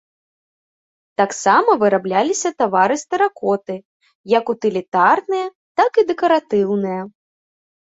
[1.19, 3.77] Таксама вырабляліся тавары з тэракоты,
[4.37, 5.47] як утылітарныя,
[5.83, 7.01] так і дэкаратыўныя.